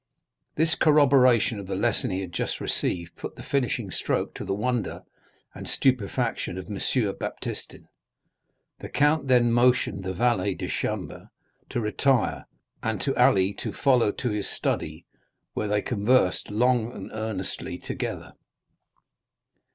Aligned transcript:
This 0.55 0.73
corroboration 0.73 1.59
of 1.59 1.67
the 1.67 1.75
lesson 1.75 2.09
he 2.09 2.21
had 2.21 2.33
just 2.33 2.59
received 2.59 3.15
put 3.17 3.35
the 3.35 3.43
finishing 3.43 3.91
stroke 3.91 4.33
to 4.33 4.43
the 4.43 4.51
wonder 4.55 5.03
and 5.53 5.67
stupefaction 5.67 6.57
of 6.57 6.65
M. 6.71 6.79
Baptistin. 7.19 7.85
The 8.79 8.89
count 8.89 9.27
then 9.27 9.51
motioned 9.51 10.03
the 10.03 10.15
valet 10.15 10.55
de 10.55 10.67
chambre 10.69 11.29
to 11.69 11.79
retire, 11.79 12.47
and 12.81 12.99
to 13.01 13.15
Ali 13.15 13.53
to 13.59 13.71
follow 13.71 14.11
to 14.13 14.31
his 14.31 14.49
study, 14.49 15.05
where 15.53 15.67
they 15.67 15.83
conversed 15.83 16.49
long 16.49 16.91
and 16.93 17.11
earnestly 17.13 17.77
together. 17.77 18.33